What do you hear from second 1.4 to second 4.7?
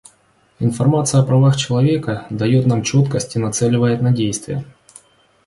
человека дает нам четкость и нацеливает на действия.